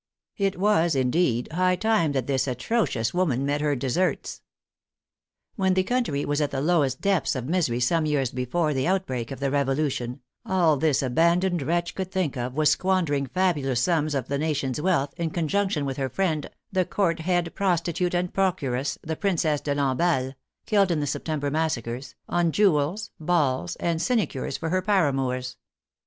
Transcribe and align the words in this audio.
It 0.37 0.57
was, 0.57 0.95
indeed, 0.95 1.47
high 1.51 1.75
time 1.75 2.13
that 2.13 2.25
this 2.25 2.47
atrocious 2.47 3.13
woman 3.13 3.45
met 3.45 3.61
her 3.61 3.75
de 3.75 3.85
serts. 3.87 4.41
When 5.57 5.75
the 5.75 5.83
country 5.83 6.25
was 6.25 6.41
at 6.41 6.49
the 6.49 6.59
lowest 6.59 7.01
depths 7.01 7.35
of 7.35 7.45
misery 7.47 7.79
some 7.79 8.07
years 8.07 8.31
before 8.31 8.73
the 8.73 8.87
outbreak 8.87 9.29
of 9.29 9.39
the 9.39 9.51
Revolution, 9.51 10.21
all 10.43 10.75
this 10.75 11.03
abandoned 11.03 11.61
wretch 11.61 11.93
could 11.93 12.11
think 12.11 12.35
of 12.35 12.55
was 12.55 12.71
squandering 12.71 13.27
fabulous 13.27 13.83
sums 13.83 14.15
of 14.15 14.27
the 14.27 14.39
nation's 14.39 14.81
wealth, 14.81 15.13
in 15.17 15.29
conjunction 15.29 15.85
with 15.85 15.97
76 15.97 16.15
THE 16.15 16.21
TERROR 16.21 16.29
77 16.29 16.45
her 16.49 16.49
friend, 16.49 16.55
the 16.71 16.89
Court 16.95 17.19
head 17.19 17.53
prostitute 17.53 18.15
and 18.15 18.33
procuress, 18.33 18.97
the 19.03 19.15
Princess 19.15 19.61
de 19.61 19.75
Lamballe 19.75 20.33
(killed 20.65 20.89
in 20.89 20.99
the 20.99 21.05
September 21.05 21.51
massa 21.51 21.83
cres), 21.83 22.15
on 22.27 22.51
jewels, 22.51 23.11
balls, 23.19 23.75
and 23.75 24.01
sinecures 24.01 24.57
for 24.57 24.69
her 24.69 24.81
paramours. 24.81 25.57